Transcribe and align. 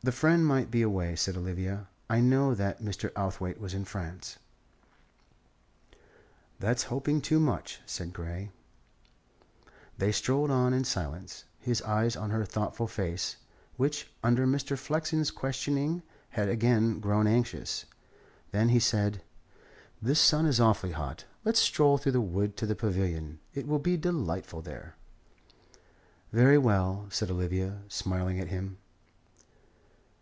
"The 0.00 0.12
friend 0.12 0.46
might 0.46 0.70
be 0.70 0.82
away," 0.82 1.16
said 1.16 1.36
Olivia. 1.36 1.88
"I 2.08 2.20
know 2.20 2.54
that 2.54 2.80
Mr. 2.80 3.10
Outhwaite 3.16 3.58
was 3.58 3.74
in 3.74 3.84
France." 3.84 4.38
"That's 6.60 6.84
hoping 6.84 7.20
too 7.20 7.40
much," 7.40 7.80
said 7.84 8.12
Grey. 8.12 8.52
They 9.98 10.12
strolled 10.12 10.52
on 10.52 10.72
in 10.72 10.84
silence, 10.84 11.46
his 11.58 11.82
eyes 11.82 12.14
on 12.14 12.30
her 12.30 12.44
thoughtful 12.44 12.86
face, 12.86 13.38
which 13.76 14.08
under 14.22 14.46
Mr. 14.46 14.78
Flexen's 14.78 15.32
questioning 15.32 16.04
had 16.30 16.48
again 16.48 17.00
grown 17.00 17.26
anxious. 17.26 17.84
Then 18.52 18.68
he 18.68 18.78
said: 18.78 19.24
"This 20.00 20.20
sun 20.20 20.46
is 20.46 20.60
awfully 20.60 20.92
hot. 20.92 21.24
Let's 21.44 21.58
stroll 21.58 21.98
through 21.98 22.12
the 22.12 22.20
wood 22.20 22.56
to 22.58 22.66
the 22.66 22.76
pavilion. 22.76 23.40
It 23.52 23.66
will 23.66 23.80
be 23.80 23.96
delightful 23.96 24.62
there." 24.62 24.94
"Very 26.32 26.56
well," 26.56 27.08
said 27.10 27.32
Olivia, 27.32 27.80
smiling 27.88 28.38
at 28.38 28.46
him. 28.46 28.78